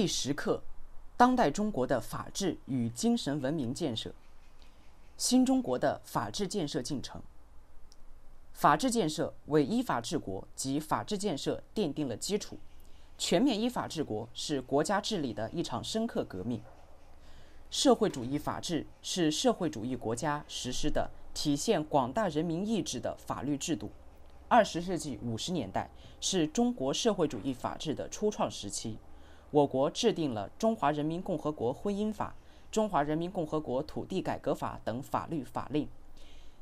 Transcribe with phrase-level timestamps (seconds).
[0.00, 0.62] 第十课：
[1.18, 4.14] 当代中国的法治与精神文明建设。
[5.18, 7.20] 新中国的法治建设进程。
[8.54, 12.56] 法治建设为依法治国及法治建设奠定了基础。
[13.18, 16.62] 全面依法治国是国家治理的一场深刻革命。
[17.70, 23.90] 社会主义法治是社会主义国家实施的体现广大人民意志的法律制度。
[24.48, 25.90] 二十世纪五十年代
[26.22, 28.96] 是中国社会主义法治的初创时期。
[29.52, 32.28] 我国制定了《中华人民共和国婚姻法》
[32.74, 35.88] 《中华人民共和国土地改革法》等法律法令。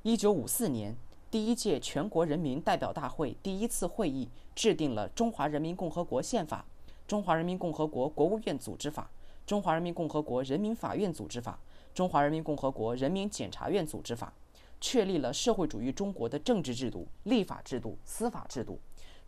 [0.02, 0.96] 一九五四年，
[1.30, 6.65] 第一届全国人民代表大会第一次会议制定了《中华人民共和国宪法》
[7.06, 9.02] 《中华人民共和国国务院组织法》
[9.46, 11.52] 《中华人民共和国人民法院组织法》
[11.95, 14.32] 《中华人民共和国人民检察院组织法》，
[14.80, 18.79] 确立了社会主义中国的政治制度、立法制度、司法制度，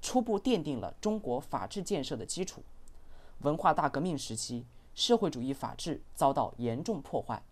[0.01, 2.63] 初步奠定了中国法治建设的基础。
[3.41, 7.43] 文化大革命时期，社会主义法治遭到严重破坏。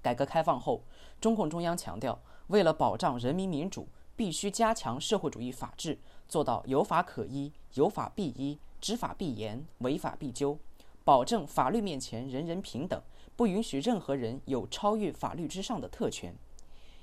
[0.00, 0.82] 改革开放后，
[1.20, 10.56] 中共中央强调，为了保障人民民主，必须加强社会主义法治，做到有法可依、有法必依、执法必严、违法必究，
[11.04, 13.02] 保证法律面前人人平等，
[13.34, 16.36] 不允许任何人有超越法律之上的特权。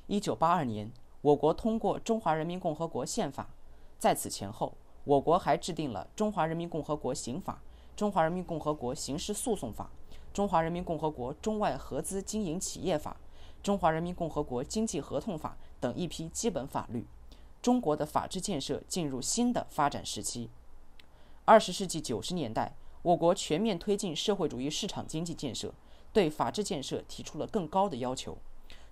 [0.07, 0.89] 一九八二年，
[1.21, 3.43] 我国通过《中华人民共和国宪法》，
[3.99, 7.53] 在此前后，我国还制定了《中华人民共和国刑法》。
[8.01, 9.91] 《中华人民共和国刑事诉讼法》
[10.33, 13.15] 《中华人民共和国中外合资经营企业法》
[13.63, 17.05] 《中华人民共和国经济合同法》等一批基本法律，
[17.61, 20.49] 中国的法治建设进入新的发展时期。
[21.45, 25.71] 二十世纪九十年代，我国全面推进社会主义市场经济建设，
[26.11, 28.35] 对法治建设提出了更高的要求。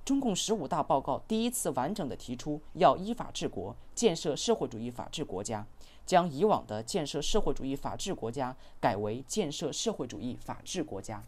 [0.05, 5.65] 中共十五大报告第一次完整地提出要依法治国，建设社会主义法治国家。
[6.09, 11.23] 将以往的建设社会主义法治国家改为建设社会主义法治国家。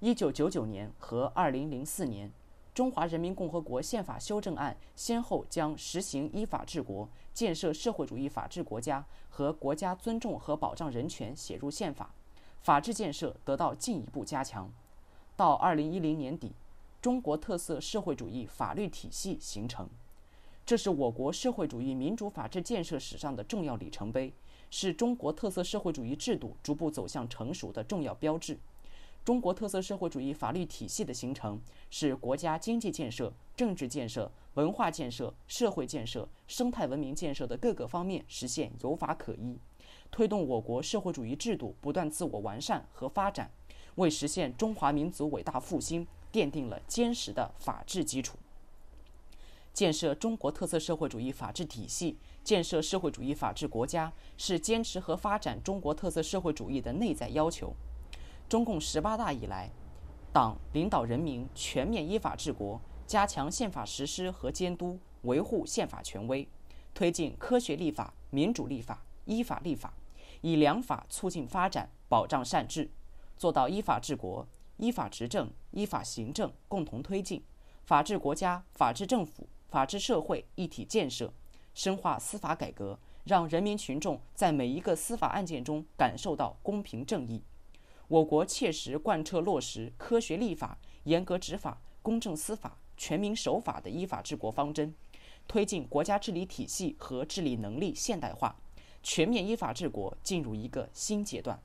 [0.00, 2.28] 一九九九年和二零零四年，
[2.74, 12.12] 《中华人民共和国宪法修正案》先后将实行依法治国、建设社会主义法治国家和国家尊重和保障人权写入宪法，
[12.62, 14.68] 法治建设得到进一步加强。
[15.36, 16.50] 到二零一零年底，
[17.00, 19.88] 中国特色社会主义法律体系形成。
[20.70, 24.32] 这是我国社会主义民主法治建设史上的重要里程碑，
[24.70, 28.56] 是中国特色社会主义制度逐步走向成熟的重要标志。
[29.24, 31.60] 中国特色社会主义法律体系的形成，
[31.90, 39.58] 是国家经济建设、政治建设、文化建设、社会建设、生态文明建设的各个方面实现有法可依，
[40.12, 43.50] 推动我国社会主义制度不断自我完善和发展，
[43.96, 48.38] 为实现中华民族伟大复兴奠定了坚实的法治基础。
[49.72, 57.74] 建设中国特色社会主义法治体系，建设社会主义法治国家，是坚持和发展中国特色社会主义的内在要求。
[58.48, 59.70] 中共十八大以来，
[60.32, 66.46] 党领导人民全面依法治国，加强宪法实施和监督，维护宪法权威，
[66.92, 69.94] 推进科学立法、民主立法、依法立法，
[70.42, 72.90] 以良法促进发展，保障善治，
[73.38, 77.42] 做到依法治国、依法执政、依法行政共同推进，
[77.84, 79.46] 法治国家、法治政府。
[79.70, 81.32] 法治社会一体建设，
[81.74, 87.40] 深化司法改革，让人民群众在每一个司法案件中感受到公平正义。
[88.08, 94.92] 我国切实贯彻落实科学立法、严格执法、公正司法、全民守法的依法治国方针，
[95.46, 98.56] 推进国家治理体系和治理能力现代化，
[99.04, 101.62] 全面依法治国进入一个新阶段。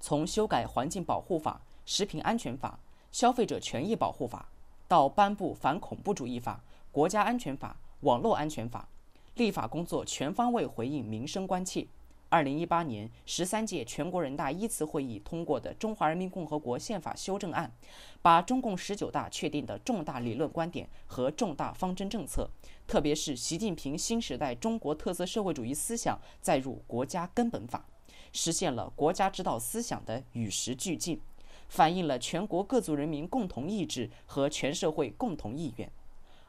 [0.00, 2.78] 从修改环境保护法、食品安全法、
[3.12, 4.48] 消费者权益保护法，
[4.88, 6.64] 到颁布反恐怖主义法。
[6.94, 8.88] 国家安全法、网络安全法，
[9.34, 11.84] 立法工作全方位回应民生关切。
[12.28, 17.68] 二零一八年十三届全国人大一次会议通过的《中华人民共和国宪法修正案》，
[18.22, 22.48] 把中共十九大确定的重大理论观点和重大方针政策，
[22.86, 27.84] 特别是习近平新时代中国特色社会主义思想载入国家根本法，
[28.32, 31.20] 实现了国家指导思想的与时俱进，
[31.68, 35.90] 反映了全国各族人民共同意志和全社会共同意愿。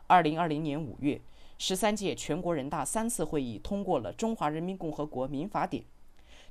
[0.07, 1.19] 二零二零年五月，
[1.57, 5.81] 十三届全国人大三次会议通过了《中华人民共和国民法典》，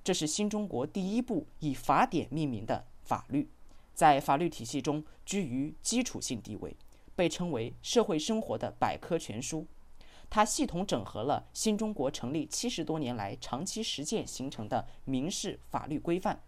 [0.03, 3.49] 这是新中国第一部以法典命名的法律，
[3.95, 6.77] 在法律体系中居于基础性地位，
[7.15, 9.65] 被称为社会生活的百科全书。
[10.29, 16.41] 它系统整合了新中国成立七十多年来长期实践形成的民事法律规范，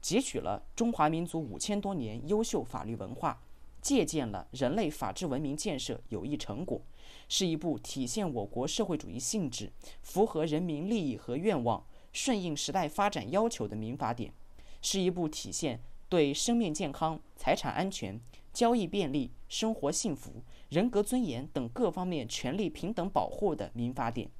[0.00, 3.42] 汲取了中华民族五千多年优秀法律文化。
[3.84, 6.80] 借鉴了人类法治文明建设有益成果，
[7.28, 9.70] 是一部体现我国社会主义性质、
[10.00, 14.32] 符合人民利益和愿望、顺应时代发展要求的民法典，
[14.80, 18.18] 是一部体现对生命健康、财产安全、
[18.54, 24.30] 交易便利、生活幸福、人格尊严等各方面权利平等保护的民法典，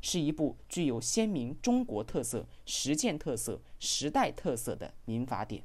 [0.00, 5.62] 是一部具有鲜明中国特色、实践特色、时代特色的民法典。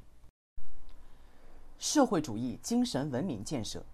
[1.86, 3.84] 社会主义精神文明建设，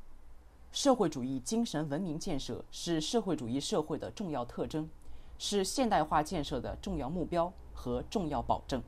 [0.71, 4.89] 社会主义精神文明建设是社会主义社会的重要特征，
[5.39, 8.81] 是现代化建设的重要目标和重要保证。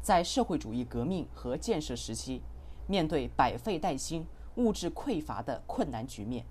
[0.00, 2.40] 在社会主义革命和建设时期，
[2.86, 6.46] 面对百废待兴、物质匮乏的困难局面，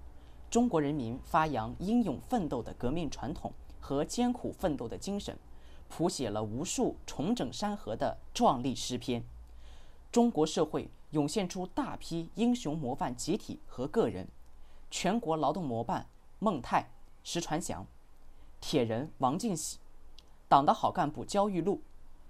[0.52, 5.36] 中国人民发扬英勇奋斗的革命传统和艰苦奋斗的精神，
[5.90, 9.24] 谱写了无数重整山河的壮丽诗篇。
[10.12, 14.28] 中国社会涌现出大批英雄模范集体和个人：
[14.90, 16.08] 全国劳动模范
[16.40, 16.90] 孟泰、
[17.24, 17.86] 石传祥，
[18.60, 19.78] 铁人王进喜，
[20.50, 21.82] 党的好干部焦裕禄，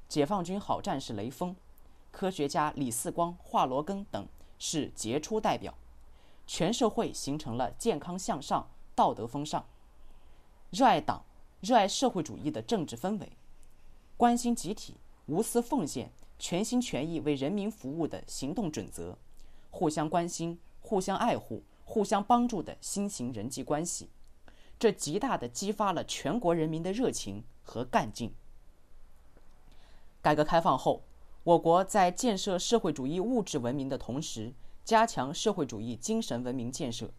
[0.09, 1.55] 解放军好战士雷锋，
[2.11, 4.27] 科学家李四光、华罗庚等
[4.59, 5.73] 是杰出代表。
[6.45, 9.65] 全社会形成了健康向上、道德风尚、
[10.71, 11.23] 热爱党、
[11.61, 13.31] 热爱社会主义的政治氛围，
[14.17, 14.97] 关心集体、
[15.27, 16.11] 无私奉献。
[16.43, 19.17] 全心全意为人民服务的行动准则，
[19.71, 24.09] 互相关心、互相爱护、互相帮助的新型人际关系，
[24.77, 28.33] 这极大地激发了全国人民的热情和干劲。
[30.21, 31.03] 改革开放后，
[31.45, 34.51] 我国在建设社会主义物质文明的同时，
[34.83, 37.09] 加强社会主义精神文明建设。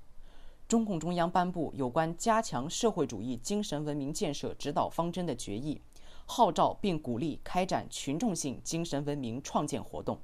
[0.69, 5.81] 中共中央颁布有关加强社会主义精神文明建设指导方针的决议。
[6.27, 10.19] 号召并鼓励开展群众性精神文明创建活动，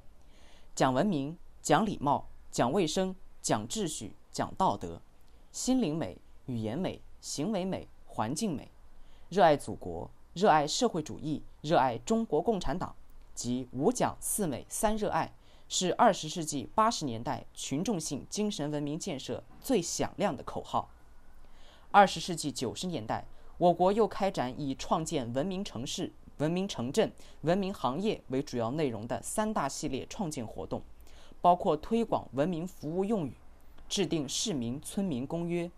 [0.73, 4.99] 讲文明、讲礼貌、讲卫生、讲秩序、讲道德，
[5.51, 6.17] 心灵美、
[6.47, 8.71] 语言美、行为美、环境美，
[9.29, 12.95] 热爱祖国、热爱社会主义、热爱中国共产党
[13.35, 15.31] 及五讲四美三热爱，
[15.69, 20.89] 是二十世纪八十年代群众性精神文明建设最响亮的口号。
[21.91, 23.25] 二十世纪九十年代。
[23.61, 27.11] 我国又开展以创建文明城市、文明城镇、
[27.41, 30.81] 文明行业为主要内容的三大系列创建活动，
[31.41, 33.35] 包括推广文明服务用语、
[33.87, 35.69] 制定市民村民公约、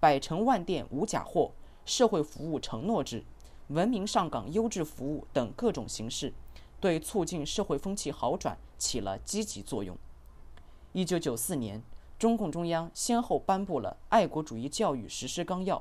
[0.00, 1.52] 百城万店无假货、
[1.84, 3.22] 社会服务承诺制、
[3.68, 6.32] 文明上岗优质服务等各种形式，
[6.80, 9.94] 对促进社会风气好转起了积极作用。
[10.94, 11.82] 一九九四年，
[12.18, 15.78] 中共中央先后颁布了《爱国主义教育实施纲要》。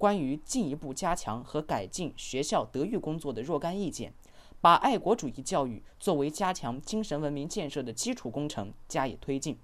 [0.00, 4.14] 关于进一步加强和改进学校德育工作的若干意见，
[4.58, 9.58] 把爱国主义教育作为加强精神文明建设的基础工程加以推进。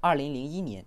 [0.00, 0.84] 二零零一年，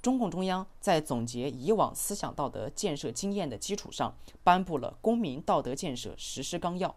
[0.00, 4.14] 中共中央在总结以往思想道德建设经验的基础上，
[4.44, 6.88] 颁布了《公民道德建设实施纲要》，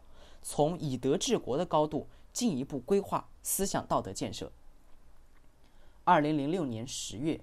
[0.44, 4.52] 从以德治国的高度进一步规划思想道德建设。
[6.04, 7.42] 二零零六年十月。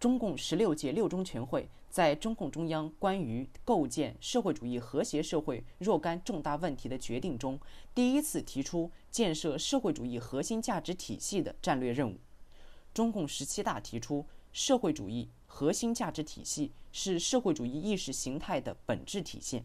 [0.00, 7.58] 中共十六届六中全会在中共中央关于构建社会主义和谐社会若干重大问题的决定中，
[7.94, 12.16] 第一次提出建设社会主义核心价值体系的战略任务。
[12.94, 19.64] 中共十七大提出，社会主义核心价值体系是社会主义意识形态的本质体现。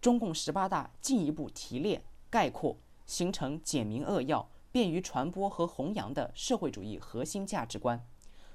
[0.00, 2.76] 中共十八大进一步提炼、概括，
[3.06, 8.04] 形成简明扼要、便于传播和弘扬的社会主义核心价值观。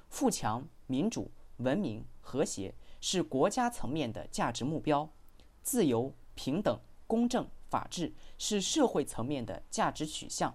[0.08, 5.08] 富强、民主、文明、和谐是国家层面的价值目标；
[5.62, 10.50] 自由、平等、公正、法治是社会层面的价值取向；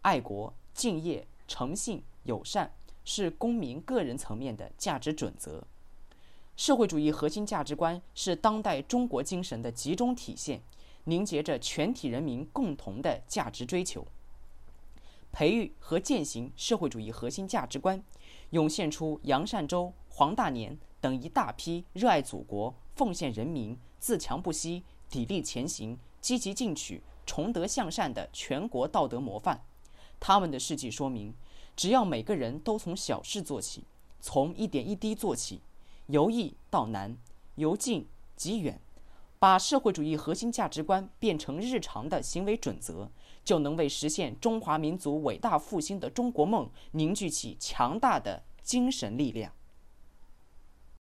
[0.00, 2.72] 爱国、敬业、诚信、友善
[3.04, 5.62] 是公民个人层面的价值准则。
[6.56, 10.62] 社会主义核心价值观是当代中国精神的集中体现，
[11.04, 14.06] 凝结着全体人民共同的价值追求。
[15.32, 18.02] 培育和践行社会主义核心价值观。
[18.50, 29.64] 涌现出杨善洲、黄大年等一大批热爱祖国、奉献人民、自强不息、砥砺前行、积极进取、崇德向善的全国道德模范。
[30.20, 31.34] 他们的事迹说明，
[31.74, 33.84] 只要每个人都从小事做起，
[34.20, 35.62] 从一点一滴做起，
[36.08, 37.16] 由易到难，
[37.54, 38.78] 由近及远，
[39.38, 43.10] 把社会主义核心价值观变成日常的行为准则。
[43.44, 49.52] 就能为实现中华民族伟大复兴的中国梦凝聚起强大的精神力量。